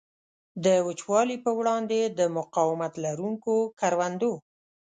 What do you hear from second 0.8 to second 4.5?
وچوالي په وړاندې د مقاومت لرونکو کروندو.